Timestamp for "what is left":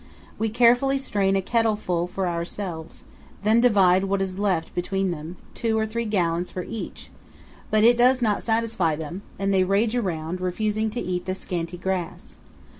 4.05-4.73